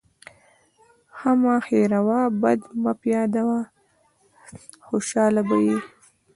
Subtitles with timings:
[1.15, 3.61] ښه مه هېروه، بد مه پیاده وه.
[4.85, 5.77] خوشحاله به يې.